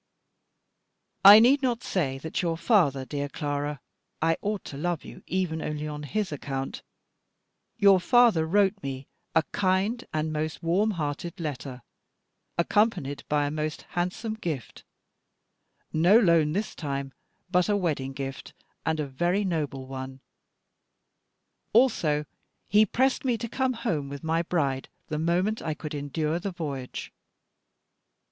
I 1.23 1.37
need 1.39 1.61
not 1.61 1.83
say 1.83 2.17
that 2.17 2.41
your 2.41 2.57
father 2.57 3.05
dear 3.05 3.29
Clara, 3.29 3.79
I 4.19 4.35
ought 4.41 4.63
to 4.65 4.75
love 4.77 5.05
you, 5.05 5.21
if 5.27 5.51
only 5.51 5.87
on 5.87 6.01
his 6.01 6.31
account! 6.31 6.81
your 7.77 7.99
father 7.99 8.47
wrote 8.47 8.81
me 8.81 9.05
a 9.35 9.43
kind 9.51 10.03
and 10.11 10.33
most 10.33 10.63
warm 10.63 10.89
hearted 10.97 11.39
letter, 11.39 11.83
accompanied 12.57 13.23
by 13.29 13.45
a 13.45 13.51
most 13.51 13.83
handsome 13.93 14.33
gift 14.33 14.83
no 15.93 16.17
loan 16.17 16.53
this 16.53 16.73
time, 16.73 17.13
but 17.51 17.69
a 17.69 17.77
wedding 17.77 18.13
gift, 18.13 18.53
and 18.83 18.99
a 18.99 19.05
very 19.05 19.43
noble 19.45 19.85
one. 19.85 20.19
Also 21.73 22.25
he 22.67 22.87
pressed 22.87 23.23
me 23.23 23.37
to 23.37 23.47
come 23.47 23.73
home 23.73 24.09
with 24.09 24.23
my 24.23 24.41
bride 24.41 24.89
the 25.09 25.19
moment 25.19 25.61
I 25.61 25.75
could 25.75 25.93
endure 25.93 26.39
the 26.39 26.49
voyage. 26.51 27.13